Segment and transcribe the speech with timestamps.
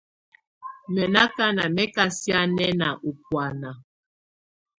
[0.93, 3.71] Mɛ̀ nɔ̀ akana mɛ̀ ka sianɛna ɔ̀ bɔ̀ána.